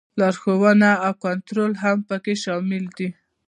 لارښوونه 0.19 0.89
او 1.05 1.11
کنټرول 1.25 1.71
هم 1.83 1.97
پکې 2.07 2.33
شامل 2.43 2.83
دي. 2.97 3.09